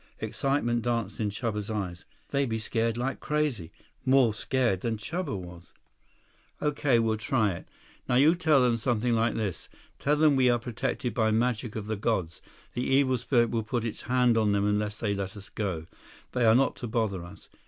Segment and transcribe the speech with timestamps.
[0.17, 2.05] Excitement danced in Chuba's eyes.
[2.29, 3.71] "They be scared like crazy.
[4.03, 5.73] More scared than Chuba was."
[6.59, 6.97] "Okay.
[6.97, 7.67] We'll try it.
[8.09, 9.69] Now you tell them something like this.
[9.99, 12.41] Tell them we are protected by magic of the gods.
[12.73, 15.85] The evil spirit will put its hand on them unless they let us go.
[16.31, 17.47] They are not to bother us.